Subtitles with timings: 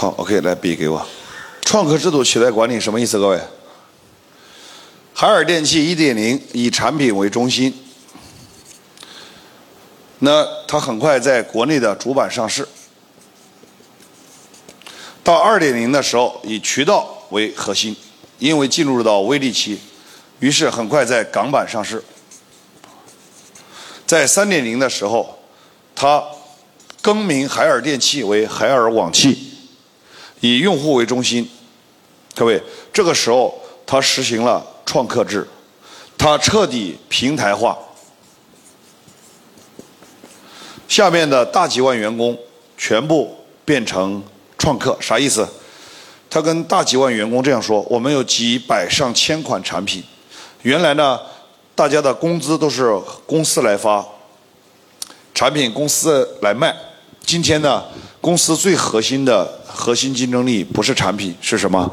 [0.00, 1.06] 好，OK，来笔给我。
[1.60, 3.18] 创客制度取代管理什么意思？
[3.18, 3.38] 各位，
[5.12, 7.70] 海尔电器1.0以产品为中心，
[10.20, 12.66] 那它很快在国内的主板上市。
[15.22, 17.94] 到2.0的时候，以渠道为核心，
[18.38, 19.78] 因为进入到微利期，
[20.38, 22.02] 于是很快在港版上市。
[24.06, 25.38] 在3.0的时候，
[25.94, 26.24] 它
[27.02, 29.49] 更名海尔电器为海尔网器，
[30.40, 31.48] 以用户为中心。
[32.34, 32.62] 各位，
[32.92, 35.46] 这个时候它实行了创客制，
[36.18, 37.78] 它彻底平台化。
[40.88, 42.36] 下面的大几万员工
[42.76, 44.22] 全部变成
[44.58, 45.48] 创客，啥意思？
[46.28, 50.02] 他跟大几万员工这样说：我们有几百上千款产品，
[50.62, 51.20] 原来呢，
[51.74, 54.06] 大家的工资都是公司来发，
[55.34, 56.74] 产品公司来卖。
[57.30, 57.84] 今天呢，
[58.20, 61.88] 公司最核心的核心竞争力不是产品，是什么？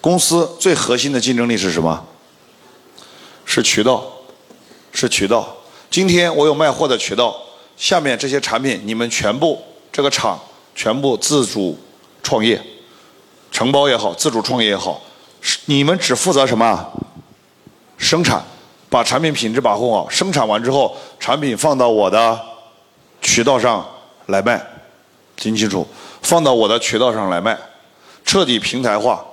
[0.00, 2.04] 公司最核心的竞争力是什么？
[3.44, 4.04] 是渠道，
[4.92, 5.56] 是渠道。
[5.88, 7.40] 今天我有卖货的渠道，
[7.76, 10.36] 下面这些产品你们全部这个厂
[10.74, 11.78] 全部自主
[12.20, 12.60] 创业，
[13.52, 15.00] 承包也好，自主创业也好，
[15.40, 16.84] 是你们只负责什么？
[17.96, 18.44] 生产，
[18.90, 22.40] 把产品品质把控好，生产完之后，产品放到我的
[23.24, 23.84] 渠道上
[24.26, 24.64] 来卖，
[25.34, 25.84] 听清楚，
[26.22, 27.58] 放到我的渠道上来卖，
[28.24, 29.24] 彻底平台化，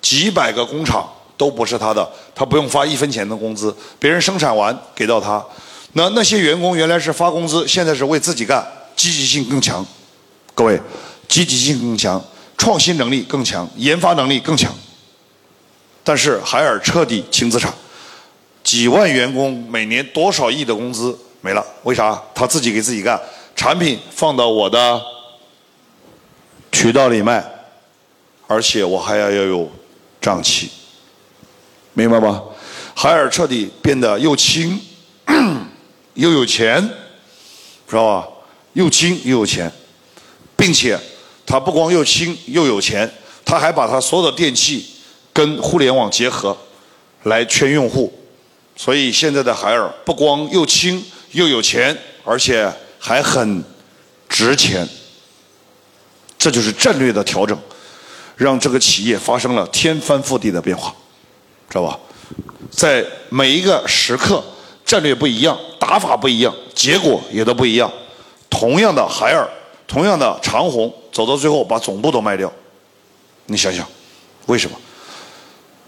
[0.00, 1.06] 几百个工厂
[1.36, 5.44] 都不是他的，他不用发一分钱的工资，别人生产完给到他。
[5.94, 9.84] 那那些员工原来是发工资，现在是为自己干，积极性更强。
[10.54, 10.80] 各位，
[11.26, 12.22] 积极性更强，
[12.56, 14.72] 创新能力更强，研发能力更强。
[16.04, 17.72] 但是海尔彻底轻资产，
[18.62, 21.64] 几万员工每年多少亿的工资没了？
[21.82, 22.20] 为啥？
[22.34, 23.20] 他自己给自己干，
[23.60, 25.02] 产品放到我的
[26.72, 27.44] 渠道里卖，
[28.46, 29.70] 而且我还要要有
[30.18, 30.70] 账期，
[31.92, 32.42] 明白吗？
[32.94, 34.80] 海尔彻底变得又轻。
[36.14, 36.82] 又有钱，
[37.86, 38.26] 知道吧？
[38.72, 39.70] 又轻又有钱，
[40.56, 40.98] 并且
[41.44, 43.12] 它不光又轻又有钱，
[43.44, 44.86] 它还把它所有的电器
[45.34, 46.56] 跟互联网结合，
[47.24, 48.10] 来圈用户。
[48.74, 53.64] 所以现在的海尔不光又轻又有钱，而且还很
[54.28, 54.88] 值钱。
[56.38, 57.58] 这就是战略的调整，
[58.36, 60.94] 让这个企业发生了天翻覆地的变化，
[61.68, 61.98] 知道吧？
[62.70, 64.44] 在每一个时刻。
[64.82, 67.88] 战略不一样，打法不一样，结果也都不一样。
[68.48, 69.48] 同样的海尔，
[69.86, 72.52] 同样的长虹，走到最后把总部都卖掉，
[73.46, 73.86] 你想想，
[74.46, 74.76] 为什么？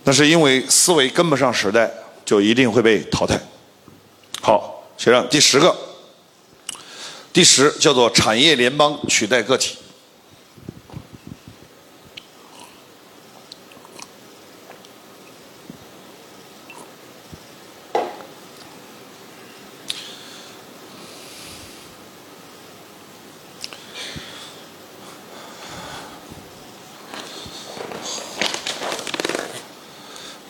[0.05, 1.91] 那是因为思维跟不上时代，
[2.25, 3.37] 就一定会被淘汰。
[4.41, 5.77] 好，学生，第十个，
[7.33, 9.79] 第十叫做产业联邦取代个体。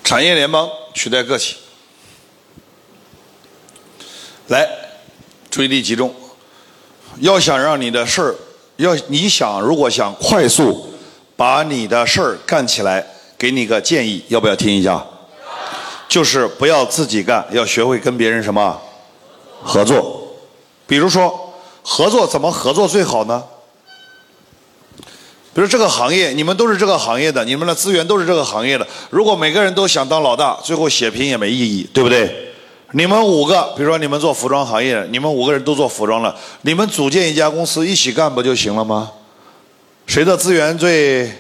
[0.03, 1.56] 产业联邦取代个体，
[4.49, 4.69] 来，
[5.50, 6.21] 注意力集中。
[7.22, 8.34] 要想让你的事儿，
[8.76, 10.92] 要你想如果想快速
[11.36, 13.06] 把你的事儿干起来，
[13.38, 15.00] 给你个建议，要不要听一下？
[16.08, 18.76] 就是不要自己干，要学会跟别人什么
[19.62, 20.34] 合作。
[20.88, 23.44] 比如说，合作怎么合作最好呢？
[25.54, 28.84] 比如这个行业，你们都是这个行业的，你们的资源都是这个行业的。
[29.10, 32.51] 如果每个人都想当老大，最后血拼也没意义，对不对？
[32.92, 39.10] 你们五个，比如说你们做服装行业，你们五个人都做服装了，你们组建一家公司一起干不就行了吗？
[40.06, 41.32] 谁的资源最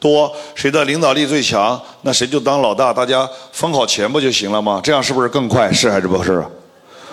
[0.00, 4.80] 多，谁的领导力最强，那谁就当老大，大家分好钱不就行了吗？
[4.82, 5.72] 这样是不是更快？
[5.72, 6.44] 是还是不是？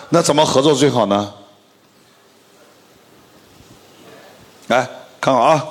[0.10, 1.34] 那怎么合作最好呢？
[4.68, 4.88] 来
[5.22, 5.64] 看好啊！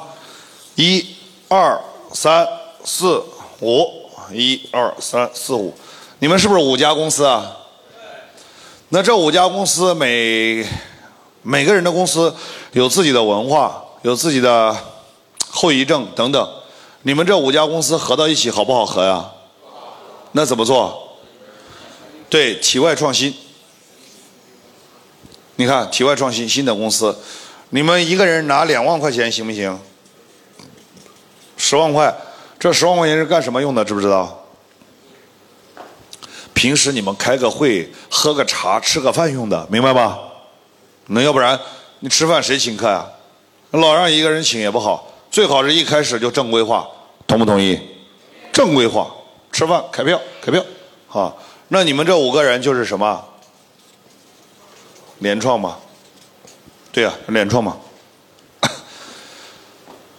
[0.77, 1.05] 一、
[1.49, 1.81] 二、
[2.13, 2.47] 三、
[2.85, 3.21] 四、
[3.61, 3.87] 五，
[4.33, 5.75] 一、二、三、四、五，
[6.21, 7.57] 你们是不是五家公司啊？
[8.91, 10.65] 那这五家公司每
[11.43, 12.33] 每个人的公司
[12.73, 14.77] 有自己的文化，有自己的
[15.49, 16.49] 后遗症等等。
[17.03, 19.31] 你们这五家公司合到一起好不好合呀？
[20.33, 21.19] 那怎么做？
[22.29, 23.35] 对，体外创新。
[25.57, 27.17] 你看，体外创新新的公司，
[27.71, 29.79] 你们一个人拿两万块钱行不行？
[31.57, 32.15] 十万块，
[32.59, 33.85] 这十万块钱是干什么用的？
[33.85, 34.44] 知不知道？
[36.65, 40.19] 平时你们开个会、喝个茶、吃个饭用的，明白吧？
[41.09, 41.61] 那要不然
[41.99, 43.07] 你吃饭谁请客呀？
[43.73, 46.89] 老让一个人请也不好，最好是一开始就正规化，
[47.27, 47.79] 同不同意？
[48.51, 49.15] 正规化，
[49.53, 50.65] 吃饭开票开票，
[51.07, 51.39] 好，
[51.69, 53.23] 那你们这五个人就是什么？
[55.19, 55.77] 联创嘛？
[56.91, 57.77] 对呀，联创嘛。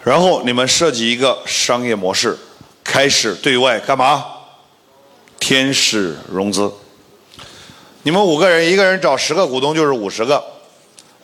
[0.03, 2.37] 然后你们设计一个商业模式，
[2.83, 4.27] 开始对外干嘛？
[5.45, 6.73] 天使融资。
[8.01, 10.43] 你们五个人，一个人找十个股东就是五十个，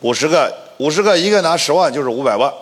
[0.01, 2.53] 五十个，五十个，一个拿十万就是五百万，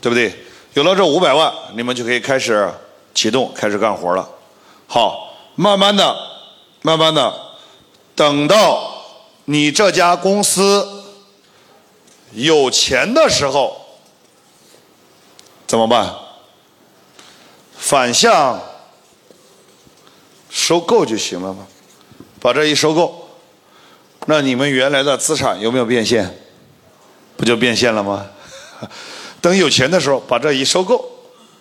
[0.00, 0.34] 对不对？
[0.74, 2.68] 有了这五百万，你们就可以开始
[3.14, 4.28] 启动，开始干活了。
[4.88, 6.16] 好，慢慢的，
[6.80, 7.32] 慢慢的，
[8.16, 9.04] 等到
[9.44, 11.04] 你这家公司
[12.32, 13.76] 有钱的时候。
[15.68, 16.12] 怎么办？
[17.76, 18.60] 反向
[20.52, 21.66] 收购就行了吗？
[22.38, 23.28] 把这一收购，
[24.26, 26.38] 那你们原来的资产有没有变现？
[27.36, 28.26] 不就变现了吗？
[29.40, 31.04] 等有钱的时候，把这一收购，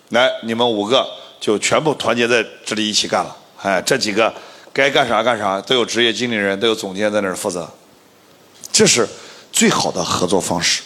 [0.09, 1.07] 来，你们五个
[1.39, 3.35] 就全部团结在这里一起干了。
[3.61, 4.31] 哎，这几个
[4.73, 7.69] 该干啥干啥，都有职业经理人，都有总监在那儿负责。
[8.71, 9.07] 这是
[9.51, 10.81] 最好的合作方式。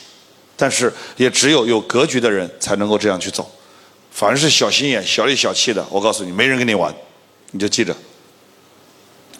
[0.57, 3.51] 但是也只有有格局的人才能够这样去走，
[4.11, 6.95] 凡是小心眼、小里小气的，我告诉你，没人跟你玩，
[7.51, 7.95] 你就记着。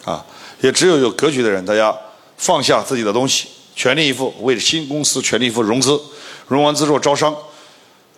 [0.04, 0.25] 啊，
[0.62, 1.96] 也只有有格局的人，大家
[2.38, 6.00] 放下自己的东西，全力以赴为新公司全力以赴融资，
[6.48, 7.36] 融完资之后招商，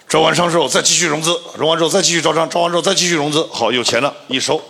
[0.08, 4.62] 招完商之后再继续融资，融完之后再继续招商，招完之后再继续融资，好，有钱了，一收，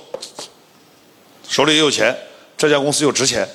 [1.48, 2.16] 手里也有钱，
[2.56, 3.50] 这家公司又值钱，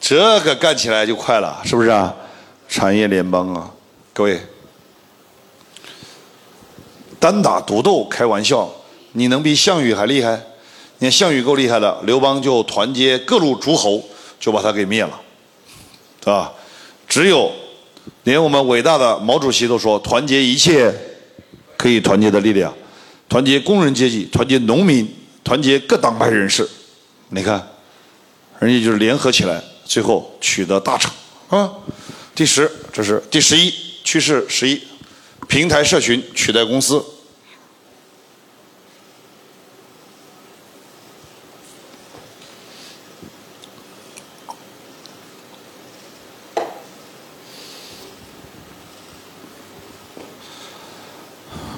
[0.00, 2.14] 这个干起来就快了，是不是啊？
[2.68, 3.70] 产业联邦啊！
[4.12, 4.40] 各位，
[7.20, 8.68] 单打独斗开玩笑，
[9.12, 10.40] 你能比项羽还厉害？
[10.98, 14.02] 你看项羽够厉害的，刘邦就团结各路诸侯，
[14.40, 15.20] 就把他给灭了，
[16.20, 16.52] 是吧？
[17.08, 17.52] 只有
[18.24, 20.92] 连我们伟大的毛主席都说，团结一切
[21.76, 22.72] 可以团结的力量，
[23.28, 25.08] 团结工人阶级，团结农民，
[25.44, 26.68] 团结各党派人士。
[27.28, 27.66] 你看，
[28.58, 31.10] 人家就是联合起来，最后取得大成
[31.48, 31.70] 啊！
[32.34, 33.72] 第十，这是第十一。
[34.06, 34.80] 趋势十一，
[35.48, 37.04] 平台社群取代公司。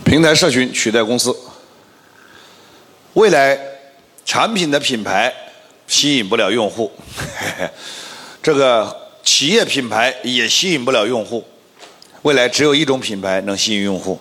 [0.08, 1.36] 平台社群取代公司，
[3.12, 3.60] 未来
[4.24, 5.30] 产品的品牌
[5.86, 6.90] 吸引不了用户，
[8.42, 11.44] 这个企业品牌也吸引不了用户。
[12.22, 14.18] 未来只有一种品牌能吸引用户，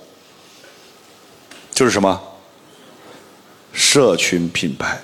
[1.72, 2.22] 就是什么？
[3.72, 5.02] 社群品牌。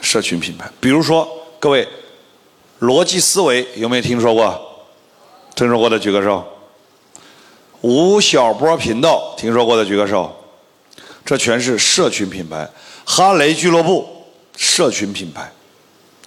[0.00, 1.28] 社群品牌，比如说
[1.58, 1.88] 各位，
[2.80, 4.86] 逻辑思维有没有听说过？
[5.56, 6.46] 听说过的举个手。
[7.82, 10.34] 吴晓波频道听说过的举个手。
[11.24, 12.68] 这全是社群品牌。
[13.04, 14.06] 哈雷俱乐部，
[14.56, 15.50] 社群品牌，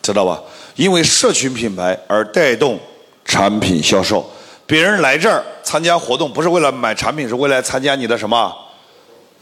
[0.02, 0.42] 知道吧？
[0.76, 2.78] 因为社群品牌而带动
[3.24, 4.30] 产品销售。
[4.66, 8.54] 别人来这儿参加活动，不是为了买产品，是为了参加你的什么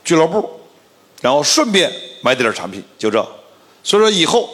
[0.03, 0.47] 俱乐部，
[1.21, 3.25] 然后顺便买点产品，就这。
[3.83, 4.47] 所以说以后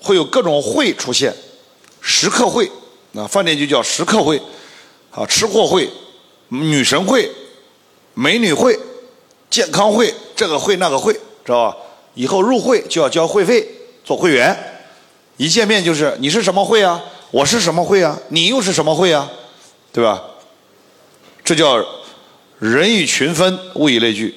[0.00, 1.32] 会有各种会出现，
[2.00, 2.68] 食客会，
[3.12, 4.40] 那饭店就叫食客会，
[5.12, 5.88] 啊，吃货会，
[6.48, 7.30] 女神会，
[8.14, 8.78] 美女会，
[9.50, 11.12] 健康会，这个会那个会，
[11.44, 11.76] 知道吧？
[12.14, 13.66] 以后入会就要交会费，
[14.04, 14.56] 做会员，
[15.36, 17.02] 一见面就是你是什么会啊？
[17.30, 18.18] 我是什么会啊？
[18.28, 19.30] 你又是什么会啊？
[19.92, 20.22] 对吧？
[21.44, 21.84] 这叫
[22.58, 24.34] 人以群分，物以类聚。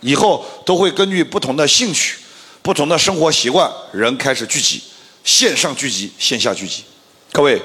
[0.00, 2.18] 以后都会根据不同的兴趣、
[2.62, 4.80] 不同的生活习惯，人开始聚集，
[5.24, 6.84] 线上聚集，线下聚集。
[7.32, 7.60] 各位，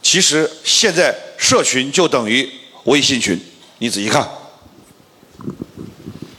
[0.00, 2.50] 其实现在社群就等于
[2.84, 3.38] 微信群，
[3.78, 4.28] 你仔细看，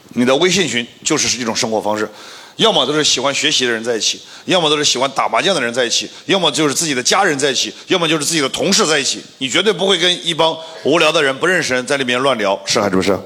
[0.10, 2.10] 你的微信群就是一种生活方式。
[2.58, 9.20] 要么都是喜欢学习的人在一起，要么都是喜欢打麻将的人在一起，要么就是自己的家人在一起，要么就是自己的同事在一起。
[9.40, 13.18] 你绝对不会跟一帮无聊的人、不认识人在里面乱聊，是还是不是？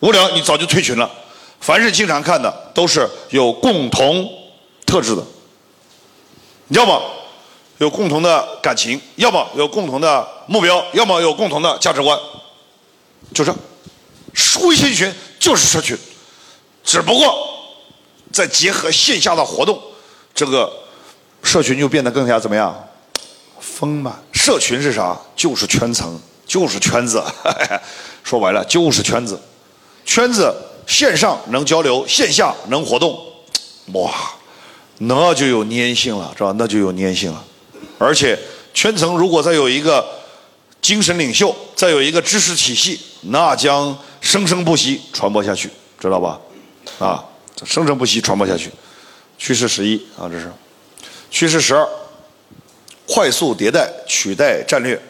[0.00, 1.10] 无聊，你早就退群了。
[1.60, 4.30] 凡是经常看的，都是有共同
[4.84, 5.24] 特质的，
[6.68, 7.02] 要么
[7.82, 12.16] 有共同的感情，要么有共同的目标，要么有共同的价值观，
[13.34, 13.52] 就这。
[14.64, 15.98] 微信群就是社群，
[16.84, 17.48] 只不过。
[18.30, 19.82] 再结合线下的活动，
[20.32, 20.72] 这个
[21.42, 22.88] 社群就变得更加怎么样？
[23.58, 24.14] 丰满。
[24.32, 25.18] 社群是啥？
[25.34, 27.20] 就是圈层，就是圈子。
[28.22, 29.38] 说白了，就是圈子。
[30.06, 30.54] 圈子
[30.86, 33.20] 线上能交流，线下能活动，
[33.92, 34.12] 哇，
[34.98, 36.54] 那就有粘性了，是吧？
[36.56, 37.44] 那就有粘性了。
[37.98, 38.38] 而且
[38.74, 40.06] 圈层如果再有一个
[40.80, 46.40] 精神领袖，再有一个知识体系，那将生生不息传播下去，知道吧？
[46.98, 47.24] 啊，
[47.64, 48.70] 生生不息传播下去。
[49.38, 50.50] 趋势十一啊，这是
[51.30, 51.88] 趋势十二，
[53.06, 55.00] 快速迭代取代战略。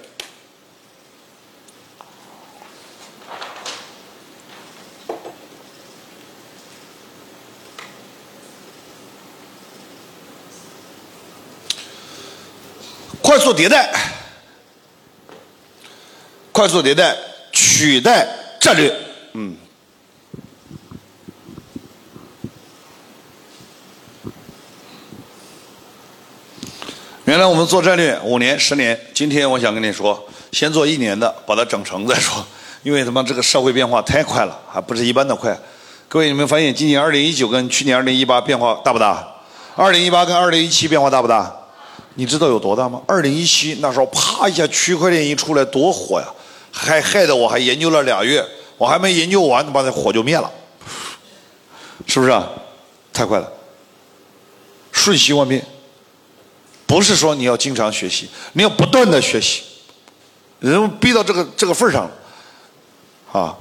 [13.32, 13.90] 快速迭代，
[16.52, 17.16] 快速迭代
[17.50, 18.28] 取代
[18.60, 18.94] 战略，
[19.32, 19.56] 嗯。
[27.24, 32.46] 原来我们做战略五年、十年，今天我想跟你说，先做一年的，把它整成再说。
[32.82, 35.58] 因为他妈这个社会变化太快了，还不是一般的快。
[36.06, 39.26] 各位，有没有发现今年二零一九跟去年二零一八变化大不大？
[39.74, 41.60] 二零一八跟二零一七变化大不大？
[42.14, 43.02] 你知道有多大吗？
[43.06, 46.26] 二零一七那时候啪一下，区块链一出来多火呀，
[46.70, 48.44] 还害得我还研究了俩月，
[48.76, 50.50] 我还没研究完，把那火就灭了，
[52.06, 52.48] 是不是啊？
[53.12, 53.50] 太快了，
[54.90, 55.64] 瞬息万变。
[56.86, 59.62] 不是说你要经常学习，你要不断的学习，
[60.60, 62.10] 人逼到这个这个份上了，
[63.40, 63.56] 啊，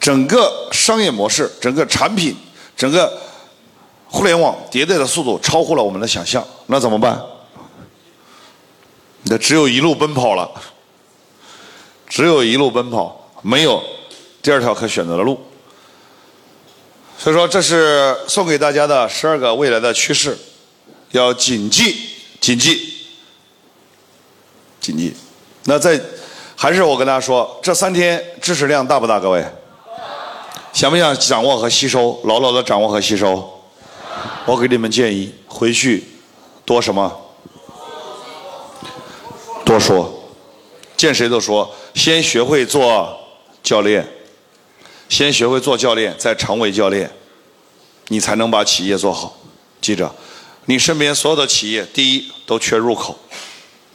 [0.00, 2.34] 整个商业模式、整个产品、
[2.74, 3.20] 整个
[4.10, 7.20] 互联网迭代的速度超乎了我们的想象，那怎么办？
[9.24, 10.50] 那只有一路奔跑了，
[12.08, 13.82] 只有一路奔跑，没有
[14.40, 15.38] 第二条可选择的路。
[17.18, 20.38] 所以说，这是送给大家的十二个未来的趋势。
[21.10, 22.10] 要谨记，
[22.40, 23.08] 谨记，
[24.80, 25.14] 谨记。
[25.64, 26.00] 那在，
[26.54, 29.18] 还是我跟大家说，这三天知识量大不大？
[29.18, 29.44] 各位，
[30.72, 32.20] 想不想掌握和吸收？
[32.24, 33.57] 牢牢的掌握和吸收。
[34.48, 36.02] 我给你们建议，回去
[36.64, 37.14] 多什么？
[39.62, 40.14] 多说。
[40.96, 43.14] 见谁都说，先学会做
[43.62, 44.08] 教练，
[45.06, 47.10] 先学会做教练，再成为教练，
[48.06, 49.36] 你才能把企业做好。
[49.82, 50.10] 记着。
[50.64, 53.18] 你身边所有的企业，第一都缺入口，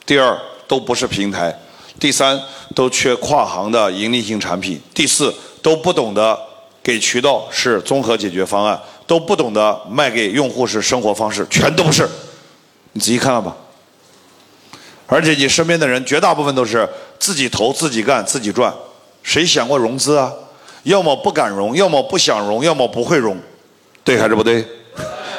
[0.05, 1.59] 第二都不是平台，
[1.99, 2.39] 第三
[2.75, 5.33] 都缺跨行的盈利性产品，第四
[5.63, 6.39] 都不懂得
[6.83, 12.07] 给渠道是综合解决方案，都不懂得卖给用户是生活方式，全都不是。
[12.93, 13.55] 你仔细看看吧。
[15.07, 16.87] 而且你身边的人绝大部分都是
[17.19, 18.73] 自己投、自己干、自己赚，
[19.21, 20.31] 谁想过融资啊？
[20.83, 23.37] 要么不敢融，要么不想融，要么不会融，
[24.03, 24.65] 对还是不对？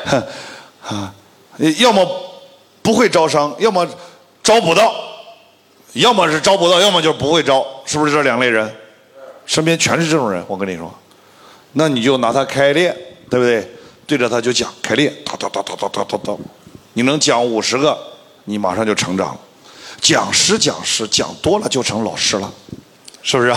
[0.86, 1.14] 啊。
[1.78, 2.04] 要么
[2.82, 3.86] 不会招商，要么
[4.42, 4.92] 招不到，
[5.92, 8.68] 要么是招不到，要么就是不会招，是不是这两类人？
[9.46, 10.92] 身边全是这种人，我跟你说，
[11.72, 12.96] 那你就拿他开练，
[13.30, 13.70] 对不对？
[14.06, 16.36] 对着他就讲开练，哒哒哒哒哒哒哒哒，
[16.92, 17.98] 你能讲五十个，
[18.44, 19.40] 你马上就成长了。
[20.00, 22.52] 讲师讲师讲多了就成老师了，
[23.22, 23.56] 是不是？